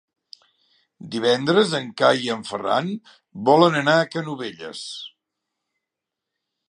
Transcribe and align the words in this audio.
Divendres 1.15 1.75
en 1.81 1.91
Cai 2.03 2.23
i 2.27 2.31
en 2.37 2.41
Ferran 2.49 2.89
volen 3.51 3.79
anar 3.83 3.95
a 3.99 4.09
Canovelles. 4.17 4.83